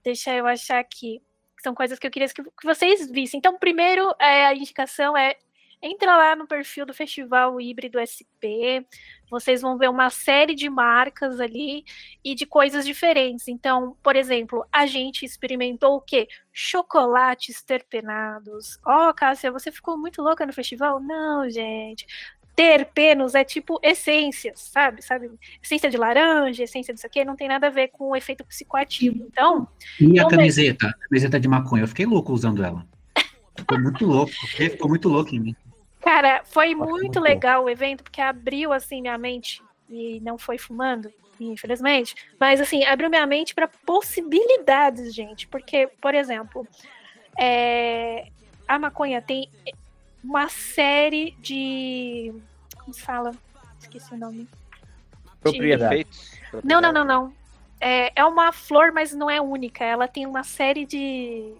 [0.08, 1.20] Deixa eu achar aqui.
[1.62, 3.36] São coisas que eu queria que, vocês vissem.
[3.36, 5.36] Então, primeiro, é, a indicação é
[5.82, 8.82] entra lá no perfil do Festival Híbrido SP,
[9.30, 11.84] vocês vão ver uma série de marcas ali
[12.24, 13.48] e de coisas diferentes.
[13.48, 16.26] Então, por exemplo, a gente experimentou o quê?
[16.52, 18.78] Chocolates terpenados.
[18.84, 20.98] Ó, oh, Cássia, você ficou muito louca no festival?
[21.00, 22.06] Não, gente
[22.58, 25.00] terpenos é tipo essências, sabe?
[25.00, 25.30] Sabe?
[25.62, 29.24] Essência de laranja, essência disso aqui, não tem nada a ver com o efeito psicoativo.
[29.30, 29.68] Então.
[30.00, 30.88] E a camiseta?
[30.88, 32.84] A camiseta de maconha, eu fiquei louco usando ela.
[33.56, 35.56] Ficou muito louco, ficou muito louco em mim.
[36.00, 40.58] Cara, foi muito, muito legal o evento, porque abriu assim minha mente e não foi
[40.58, 42.16] fumando, infelizmente.
[42.40, 45.46] Mas assim, abriu minha mente para possibilidades, gente.
[45.46, 46.66] Porque, por exemplo,
[47.38, 48.26] é,
[48.66, 49.48] a maconha tem
[50.22, 52.32] uma série de.
[52.78, 53.32] Como se fala?
[53.80, 54.48] Esqueci o nome.
[55.40, 56.04] Propriedade.
[56.04, 56.60] De...
[56.64, 57.32] Não, não, não, não.
[57.80, 59.84] é, é uma flor, mas não é única.
[59.84, 61.54] Ela tem uma série de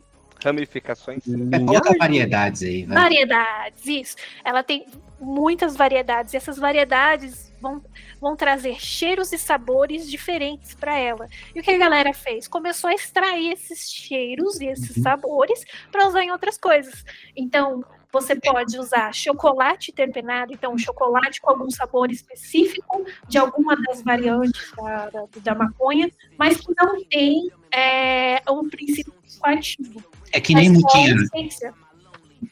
[0.45, 1.25] Ramificações.
[1.53, 2.97] É, coloca variedades aí, vai.
[2.97, 4.17] variedades, isso.
[4.45, 4.87] Ela tem
[5.21, 6.33] muitas variedades.
[6.33, 7.83] E essas variedades vão,
[8.21, 11.27] vão trazer cheiros e sabores diferentes para ela.
[11.55, 12.47] E o que a galera fez?
[12.47, 15.03] Começou a extrair esses cheiros e esses Uhum.
[15.03, 17.05] sabores para usar em outras coisas.
[17.37, 24.03] Então, você pode usar chocolate temperado, então chocolate com algum sabor específico de alguma das
[24.03, 30.03] variantes da, da, da maconha, mas que não tem é, um princípio ativo.
[30.33, 31.75] É que nem a essência.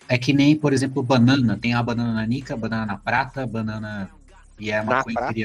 [0.09, 1.59] É que nem, por exemplo, banana.
[1.61, 4.11] Tem a banana nanica, banana na prata, banana.
[4.59, 5.33] E é prata?
[5.33, 5.45] que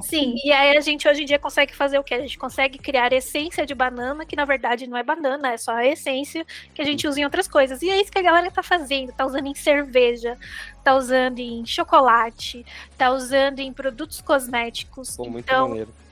[0.00, 0.24] queria.
[0.24, 2.14] Sim, e aí a gente hoje em dia consegue fazer o quê?
[2.14, 5.72] A gente consegue criar essência de banana, que na verdade não é banana, é só
[5.72, 7.82] a essência que a gente usa em outras coisas.
[7.82, 10.36] E é isso que a galera tá fazendo, tá usando em cerveja,
[10.82, 12.64] tá usando em chocolate,
[12.96, 15.16] tá usando em produtos cosméticos.
[15.16, 16.03] Pô, muito então, maneiro.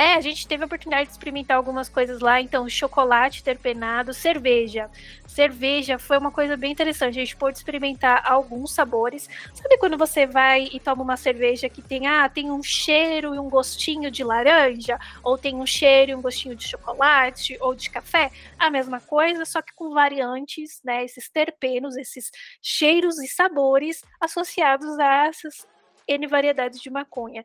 [0.00, 4.90] É, a gente teve a oportunidade de experimentar algumas coisas lá, então chocolate terpenado, cerveja.
[5.26, 9.28] Cerveja foi uma coisa bem interessante, a gente pôde experimentar alguns sabores.
[9.52, 13.38] Sabe quando você vai e toma uma cerveja que tem, ah, tem um cheiro e
[13.38, 17.90] um gostinho de laranja, ou tem um cheiro e um gostinho de chocolate ou de
[17.90, 18.30] café?
[18.58, 22.30] A mesma coisa, só que com variantes, né, esses terpenos, esses
[22.62, 25.66] cheiros e sabores associados a essas
[26.10, 27.44] N variedades de maconha.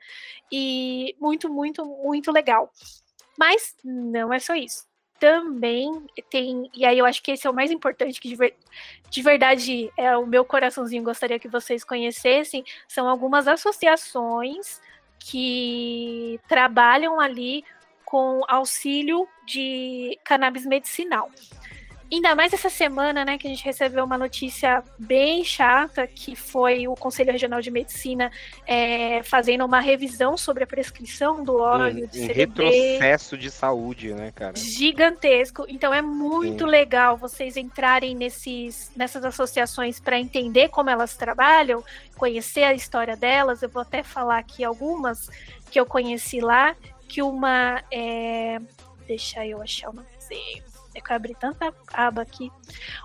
[0.52, 2.72] E muito, muito, muito legal.
[3.38, 4.86] Mas não é só isso.
[5.20, 8.56] Também tem, e aí eu acho que esse é o mais importante, que de, ver-
[9.10, 14.82] de verdade é o meu coraçãozinho gostaria que vocês conhecessem, são algumas associações
[15.18, 17.64] que trabalham ali
[18.04, 21.32] com auxílio de cannabis medicinal.
[22.16, 26.88] Ainda mais essa semana, né, que a gente recebeu uma notícia bem chata, que foi
[26.88, 28.32] o Conselho Regional de Medicina
[28.66, 33.52] é, fazendo uma revisão sobre a prescrição do óleo Um, de um CBD retrocesso de
[33.52, 34.54] saúde, né, cara?
[34.56, 35.66] gigantesco.
[35.68, 36.70] Então é muito Sim.
[36.70, 41.84] legal vocês entrarem nesses, nessas associações para entender como elas trabalham,
[42.16, 43.62] conhecer a história delas.
[43.62, 45.30] Eu vou até falar aqui algumas
[45.70, 46.78] que eu conheci lá,
[47.10, 48.58] que uma é...
[49.06, 50.75] deixa eu achar o nomezinho.
[50.96, 52.52] É que eu abri tanta aba aqui.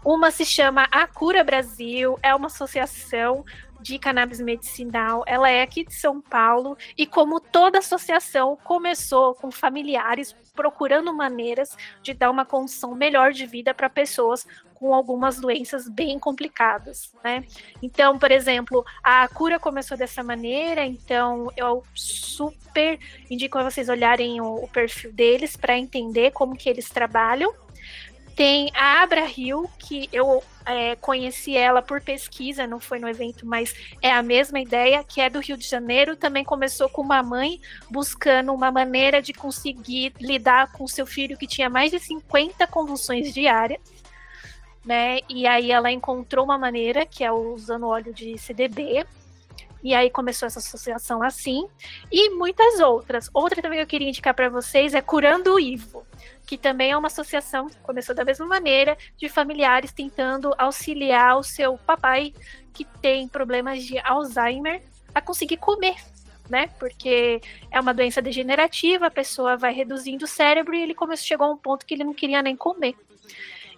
[0.05, 3.45] Uma se chama A Cura Brasil, é uma associação
[3.81, 5.25] de cannabis medicinal.
[5.27, 11.77] Ela é aqui de São Paulo e como toda associação começou com familiares procurando maneiras
[12.03, 17.45] de dar uma condição melhor de vida para pessoas com algumas doenças bem complicadas, né?
[17.83, 22.99] Então, por exemplo, a cura começou dessa maneira, então eu super
[23.31, 27.53] indico a vocês olharem o, o perfil deles para entender como que eles trabalham.
[28.41, 33.45] Tem a Abra Hill, que eu é, conheci ela por pesquisa, não foi no evento,
[33.45, 36.17] mas é a mesma ideia, que é do Rio de Janeiro.
[36.17, 41.47] Também começou com uma mãe buscando uma maneira de conseguir lidar com seu filho que
[41.47, 43.79] tinha mais de 50 convulsões diárias.
[44.87, 45.19] Né?
[45.29, 49.05] E aí ela encontrou uma maneira, que é usando óleo de CDB.
[49.85, 51.69] E aí começou essa associação assim.
[52.11, 53.29] E muitas outras.
[53.35, 56.07] Outra também que eu queria indicar para vocês é Curando o Ivo
[56.51, 61.79] que também é uma associação começou da mesma maneira, de familiares tentando auxiliar o seu
[61.79, 62.35] papai
[62.75, 64.83] que tem problemas de Alzheimer
[65.15, 65.95] a conseguir comer,
[66.49, 66.67] né?
[66.77, 71.47] Porque é uma doença degenerativa, a pessoa vai reduzindo o cérebro e ele começou, chegou
[71.47, 72.97] a um ponto que ele não queria nem comer.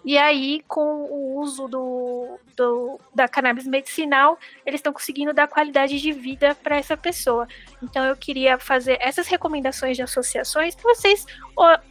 [0.05, 4.37] E aí, com o uso do, do da cannabis medicinal,
[4.67, 7.47] eles estão conseguindo dar qualidade de vida para essa pessoa.
[7.81, 11.25] Então, eu queria fazer essas recomendações de associações para vocês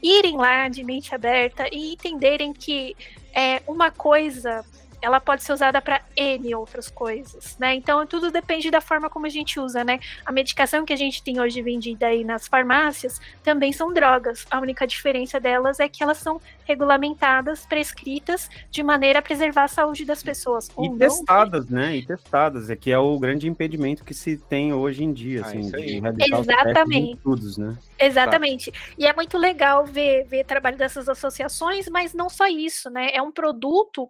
[0.04, 2.96] irem lá de mente aberta e entenderem que
[3.34, 4.66] é, uma coisa
[5.02, 7.76] ela pode ser usada para N outras coisas, né?
[7.76, 10.00] Então tudo depende da forma como a gente usa, né?
[10.26, 14.46] A medicação que a gente tem hoje vendida aí nas farmácias também são drogas.
[14.50, 19.68] A única diferença delas é que elas são regulamentadas, prescritas de maneira a preservar a
[19.68, 20.70] saúde das pessoas.
[20.80, 20.98] E não.
[20.98, 21.98] testadas, né?
[21.98, 25.48] E testadas, é que é o grande impedimento que se tem hoje em dia, Ah,
[25.48, 26.02] assim, de
[26.34, 27.16] Exatamente.
[27.16, 27.78] estudos, né?
[28.00, 28.72] Exatamente.
[28.98, 33.10] E é muito legal ver, ver trabalho dessas associações, mas não só isso, né?
[33.14, 34.10] É um produto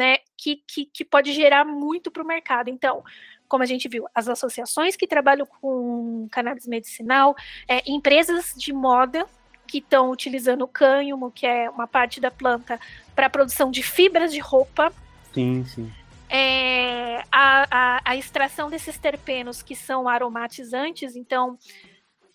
[0.00, 2.70] né, que, que, que pode gerar muito para o mercado.
[2.70, 3.04] Então,
[3.46, 7.36] como a gente viu, as associações que trabalham com cannabis medicinal,
[7.68, 9.26] é, empresas de moda
[9.66, 12.80] que estão utilizando o cânhamo, que é uma parte da planta,
[13.14, 14.90] para a produção de fibras de roupa,
[15.34, 15.92] Sim, sim.
[16.30, 21.58] é, a, a, a extração desses terpenos que são aromatizantes, então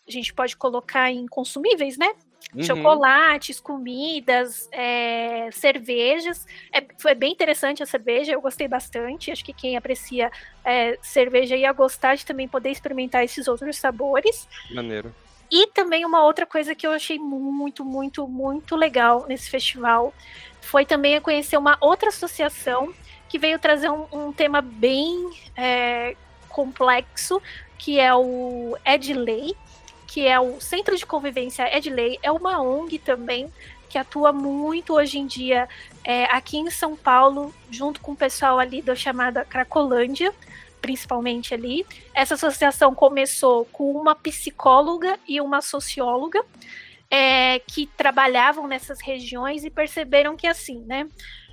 [0.08, 2.14] a gente pode colocar em consumíveis, né?
[2.56, 2.64] Uhum.
[2.64, 6.48] Chocolates, comidas, é, cervejas.
[6.72, 9.30] É, foi bem interessante a cerveja, eu gostei bastante.
[9.30, 10.32] Acho que quem aprecia
[10.64, 14.48] é, cerveja ia gostar de também poder experimentar esses outros sabores.
[14.72, 15.14] Maneiro.
[15.52, 20.14] E também uma outra coisa que eu achei muito, muito, muito legal nesse festival
[20.62, 22.94] foi também conhecer uma outra associação
[23.28, 26.16] que veio trazer um, um tema bem é,
[26.50, 27.42] complexo,
[27.78, 29.56] que é o Edley,
[30.16, 33.52] que é o Centro de Convivência Edley, é uma ONG também
[33.90, 35.68] que atua muito hoje em dia
[36.06, 40.34] é, aqui em São Paulo, junto com o pessoal ali da chamada Cracolândia,
[40.82, 41.86] principalmente ali.
[42.14, 46.42] Essa associação começou com uma psicóloga e uma socióloga
[47.12, 51.10] é, que trabalhavam nessas regiões e perceberam que assim, né?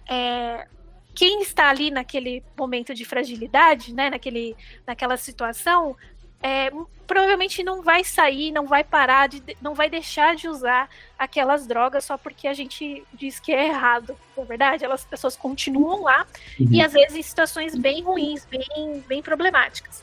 [0.08, 0.68] É,
[1.14, 5.96] quem está ali naquele momento de fragilidade, né, naquele, naquela situação,
[6.42, 6.70] é,
[7.06, 12.04] provavelmente não vai sair, não vai parar, de, não vai deixar de usar aquelas drogas
[12.04, 14.16] só porque a gente diz que é errado.
[14.36, 16.26] Na verdade, elas, as pessoas continuam lá
[16.58, 16.68] uhum.
[16.70, 20.02] e às vezes em situações bem ruins, bem, bem problemáticas.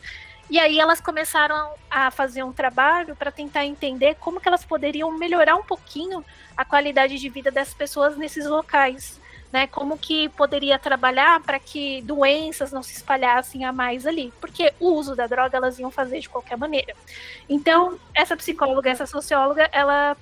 [0.50, 5.12] E aí elas começaram a fazer um trabalho para tentar entender como que elas poderiam
[5.12, 6.26] melhorar um pouquinho
[6.58, 9.20] a qualidade de vida das pessoas nesses locais
[9.52, 9.68] né?
[9.68, 14.92] Como que poderia trabalhar para que doenças não se espalhassem a mais ali, porque o
[14.92, 16.96] uso da droga elas iam fazer de qualquer maneira.
[17.48, 20.16] Então, essa psicóloga, essa socióloga, ela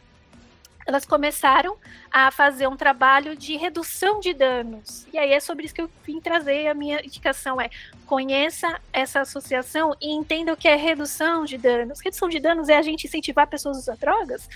[0.88, 1.76] elas começaram
[2.10, 5.06] a fazer um trabalho de redução de danos.
[5.12, 7.70] E aí é sobre isso que eu vim trazer a minha indicação é
[8.06, 12.00] conheça essa associação e entenda o que é redução de danos.
[12.00, 14.50] Redução de danos é a gente incentivar pessoas a usar drogas?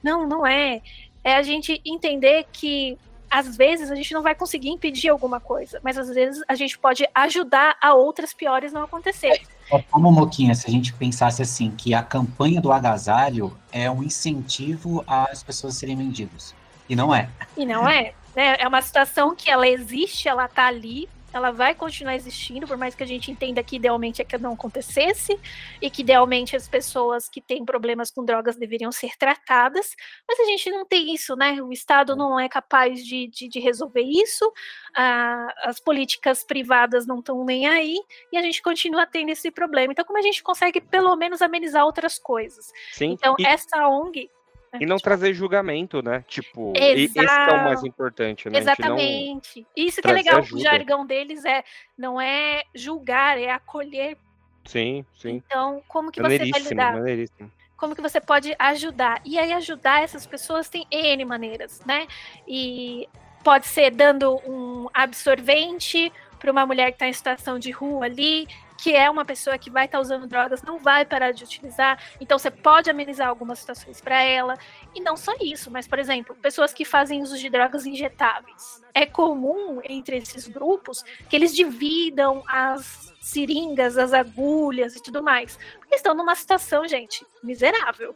[0.00, 0.80] Não, não é.
[1.24, 2.96] É a gente entender que
[3.34, 6.78] às vezes a gente não vai conseguir impedir alguma coisa, mas às vezes a gente
[6.78, 9.42] pode ajudar a outras piores não acontecerem.
[9.90, 15.02] Como, Moquinha, se a gente pensasse assim, que a campanha do agasalho é um incentivo
[15.04, 16.54] às pessoas serem mendigos.
[16.88, 17.28] E não é.
[17.56, 18.14] E não é.
[18.36, 18.54] Né?
[18.56, 22.94] É uma situação que ela existe, ela tá ali, ela vai continuar existindo, por mais
[22.94, 25.36] que a gente entenda que idealmente é que não acontecesse,
[25.82, 29.96] e que idealmente as pessoas que têm problemas com drogas deveriam ser tratadas,
[30.28, 31.60] mas a gente não tem isso, né?
[31.60, 34.50] O Estado não é capaz de, de, de resolver isso,
[34.94, 37.98] ah, as políticas privadas não estão nem aí,
[38.30, 39.92] e a gente continua tendo esse problema.
[39.92, 42.70] Então, como a gente consegue pelo menos amenizar outras coisas?
[42.92, 43.44] Sim, então, e...
[43.44, 44.30] essa ONG
[44.80, 46.24] e não trazer julgamento, né?
[46.26, 47.26] Tipo, Exato.
[47.26, 48.58] esse é o mais importante, né?
[48.58, 49.66] Exatamente.
[49.76, 50.56] Isso que é legal, ajuda.
[50.56, 51.62] o jargão deles é
[51.96, 54.16] não é julgar, é acolher.
[54.64, 55.42] Sim, sim.
[55.46, 56.94] Então, como que você vai lidar?
[57.76, 59.20] Como que você pode ajudar?
[59.24, 62.06] E aí ajudar essas pessoas tem N maneiras, né?
[62.48, 63.08] E
[63.42, 68.46] pode ser dando um absorvente para uma mulher que está em situação de rua ali,
[68.76, 72.02] que é uma pessoa que vai estar tá usando drogas, não vai parar de utilizar,
[72.20, 74.56] então você pode amenizar algumas situações para ela.
[74.94, 78.82] E não só isso, mas, por exemplo, pessoas que fazem uso de drogas injetáveis.
[78.92, 85.58] É comum entre esses grupos que eles dividam as seringas, as agulhas e tudo mais.
[85.78, 88.14] Porque estão numa situação, gente, miserável.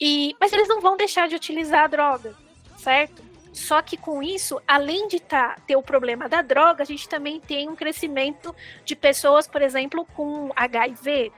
[0.00, 2.34] E, mas eles não vão deixar de utilizar a droga,
[2.78, 3.27] certo?
[3.58, 7.40] Só que com isso, além de tá, ter o problema da droga, a gente também
[7.40, 11.32] tem um crescimento de pessoas, por exemplo, com HIV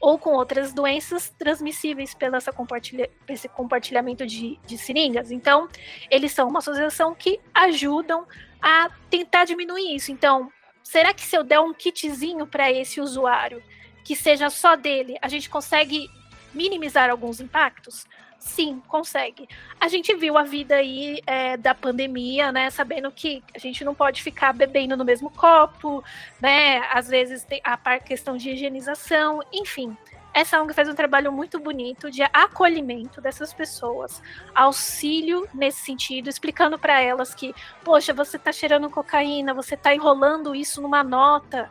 [0.00, 5.30] ou com outras doenças transmissíveis pelo compartilha, esse compartilhamento de, de seringas.
[5.30, 5.68] Então,
[6.10, 8.26] eles são uma associação que ajudam
[8.60, 10.10] a tentar diminuir isso.
[10.10, 10.50] Então,
[10.82, 13.62] será que se eu der um kitzinho para esse usuário,
[14.02, 16.08] que seja só dele, a gente consegue
[16.54, 18.06] minimizar alguns impactos?
[18.46, 19.48] Sim, consegue.
[19.78, 22.70] A gente viu a vida aí é, da pandemia, né?
[22.70, 26.02] Sabendo que a gente não pode ficar bebendo no mesmo copo,
[26.40, 26.78] né?
[26.92, 29.96] Às vezes tem a questão de higienização, enfim.
[30.32, 34.22] Essa ONG faz um trabalho muito bonito de acolhimento dessas pessoas,
[34.54, 40.54] auxílio nesse sentido, explicando para elas que, poxa, você está cheirando cocaína, você está enrolando
[40.54, 41.70] isso numa nota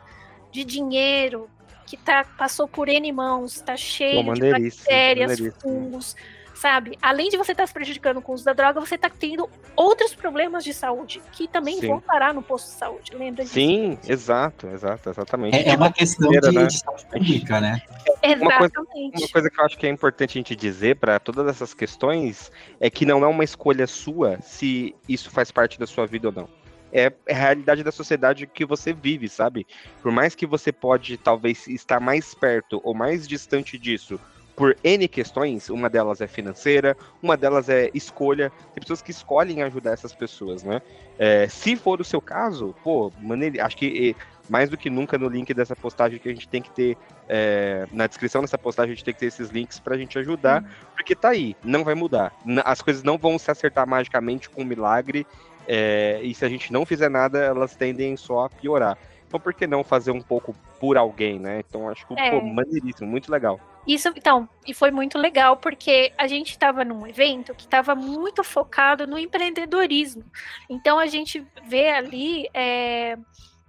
[0.52, 1.48] de dinheiro
[1.86, 6.14] que tá, passou por N mãos, está cheio Pô, de bactérias, fungos
[6.56, 6.98] sabe?
[7.00, 9.48] Além de você estar tá se prejudicando com o uso da droga, você está tendo
[9.74, 11.88] outros problemas de saúde que também Sim.
[11.88, 13.54] vão parar no posto de saúde, lembra disso?
[13.54, 15.56] Sim, exato, exato, exatamente.
[15.56, 16.66] É, é uma questão de, né?
[16.66, 17.82] de saúde pública, né?
[18.22, 18.42] Exatamente.
[18.42, 18.80] Uma coisa,
[19.16, 22.50] uma coisa que eu acho que é importante a gente dizer para todas essas questões
[22.80, 26.34] é que não é uma escolha sua se isso faz parte da sua vida ou
[26.34, 26.48] não
[26.92, 29.66] é, a realidade da sociedade que você vive, sabe?
[30.00, 34.18] Por mais que você pode talvez estar mais perto ou mais distante disso
[34.56, 38.50] por N questões, uma delas é financeira, uma delas é escolha.
[38.72, 40.80] Tem pessoas que escolhem ajudar essas pessoas, né?
[41.18, 44.16] É, se for o seu caso, pô, maneiro, acho que
[44.48, 46.96] mais do que nunca no link dessa postagem que a gente tem que ter,
[47.28, 50.62] é, na descrição dessa postagem a gente tem que ter esses links pra gente ajudar,
[50.62, 50.68] uhum.
[50.94, 52.32] porque tá aí, não vai mudar.
[52.64, 55.26] As coisas não vão se acertar magicamente com um milagre,
[55.68, 58.96] é, e se a gente não fizer nada, elas tendem só a piorar.
[59.26, 61.62] Então por que não fazer um pouco por alguém, né?
[61.66, 62.30] Então acho que É.
[62.30, 63.60] pô, maneiríssimo, muito legal.
[63.86, 68.42] Isso, então, e foi muito legal porque a gente estava num evento que estava muito
[68.42, 70.24] focado no empreendedorismo.
[70.68, 73.16] Então a gente vê ali é,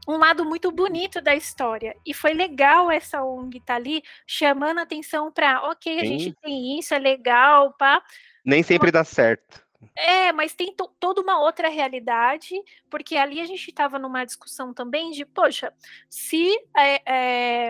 [0.08, 1.95] um lado muito bonito da história.
[2.05, 6.20] E foi legal essa ONG estar ali chamando atenção para, ok, a Sim.
[6.20, 8.01] gente tem isso, é legal, pá.
[8.43, 9.66] Nem sempre dá certo.
[9.95, 12.53] É, mas tem to- toda uma outra realidade,
[12.89, 15.73] porque ali a gente estava numa discussão também de, poxa,
[16.09, 17.01] se é,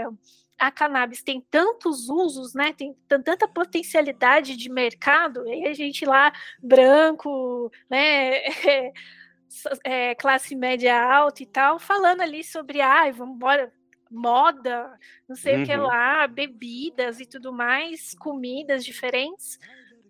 [0.01, 0.05] é,
[0.59, 5.73] a cannabis tem tantos usos, né, tem tan- tanta potencialidade de mercado, e aí a
[5.73, 6.31] gente lá,
[6.61, 8.41] branco, né,
[9.83, 13.71] é, classe média alta e tal, falando ali sobre, ai, vamos embora,
[14.09, 14.97] moda,
[15.27, 15.83] não sei o que Uhum.
[15.83, 19.59] lá, bebidas e tudo mais, comidas diferentes.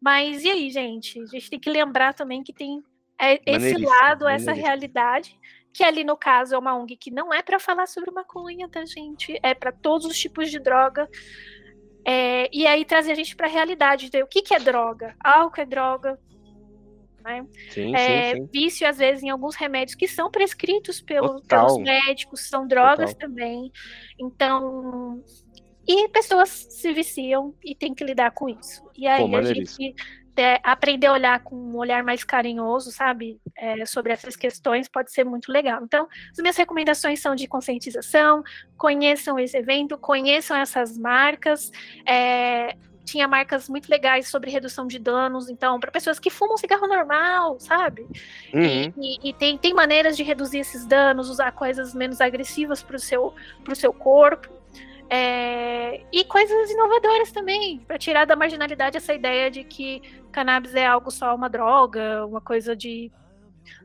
[0.02, 1.20] Mas e aí, gente?
[1.22, 2.84] A gente tem que lembrar também que tem
[3.20, 5.38] é, esse lado, essa realidade,
[5.74, 8.86] que ali no caso é uma ONG que não é para falar sobre maconha, tá,
[8.86, 9.40] gente?
[9.44, 11.10] É para todos os tipos de droga.
[12.06, 15.16] É, e aí trazer a gente para a realidade, ver o que, que é droga?
[15.24, 16.18] Álcool é droga,
[17.22, 17.46] né?
[17.70, 18.50] Sim, É, sim, sim.
[18.54, 23.28] vício, às vezes, em alguns remédios que são prescritos pelo- pelos médicos, são drogas Total.
[23.30, 23.72] também.
[24.18, 25.22] Então.
[25.88, 28.84] E pessoas se viciam e tem que lidar com isso.
[28.96, 29.88] E aí a maneiríssimo.
[29.88, 29.96] gente
[30.36, 35.12] é, aprender a olhar com um olhar mais carinhoso, sabe, é, sobre essas questões pode
[35.12, 35.82] ser muito legal.
[35.84, 38.44] Então, as minhas recomendações são de conscientização,
[38.78, 41.72] conheçam esse evento, conheçam essas marcas.
[42.06, 46.86] é, tinha marcas muito legais sobre redução de danos, então, para pessoas que fumam cigarro
[46.88, 48.06] normal, sabe?
[48.54, 48.62] Uhum.
[48.62, 52.98] E, e- e tem, tem maneiras de reduzir esses danos, usar coisas menos agressivas para
[52.98, 53.34] o seu,
[53.64, 54.50] pro seu corpo.
[55.10, 60.02] É, e coisas inovadoras também, para tirar da marginalidade essa ideia de que
[60.32, 63.12] cannabis é algo só uma droga, uma coisa de.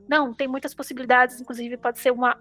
[0.08, 2.36] Não, tem muitas possibilidades, inclusive pode ser uma,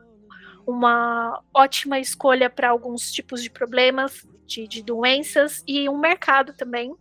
[0.65, 6.95] uma ótima escolha para alguns tipos de problemas, de, de doenças, e um mercado também.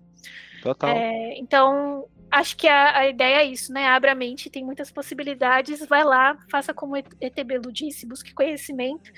[0.62, 0.90] Total.
[0.90, 3.88] É, então, acho que a, a ideia é isso, né?
[3.88, 8.34] Abra a mente, tem muitas possibilidades, vai lá, faça como o ET Belu disse, busque
[8.34, 9.10] conhecimento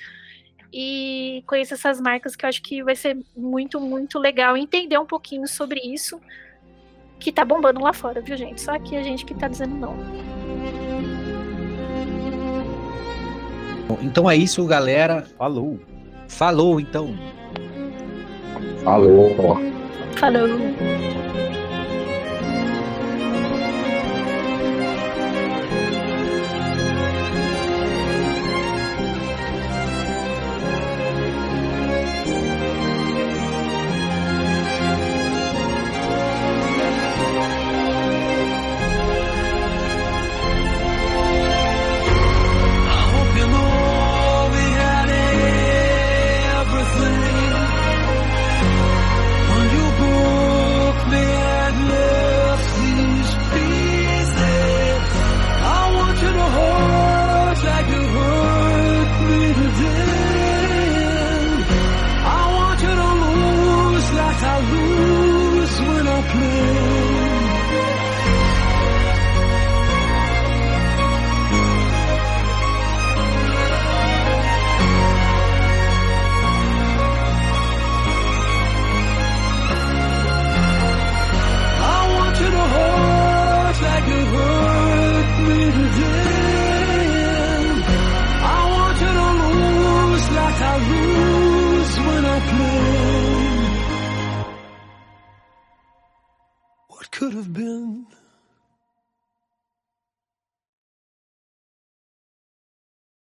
[0.73, 5.07] e conheça essas marcas que eu acho que vai ser muito, muito legal entender um
[5.07, 6.21] pouquinho sobre isso
[7.21, 8.61] que tá bombando lá fora, viu, gente?
[8.61, 9.95] Só aqui a gente que tá dizendo não.
[13.87, 15.23] Bom, Então é isso, galera.
[15.39, 15.79] Falou.
[16.29, 17.15] Falou, então.
[18.83, 19.31] Falou.
[20.17, 20.49] Falou!